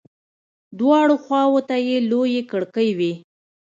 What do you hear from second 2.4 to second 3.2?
کړکۍ وې.